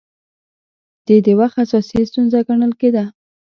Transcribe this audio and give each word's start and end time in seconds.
دې 1.05 1.17
د 1.25 1.27
وخت 1.39 1.57
اساسي 1.63 1.99
ستونزه 2.09 2.39
ګڼل 2.47 2.71
کېده 2.79 3.03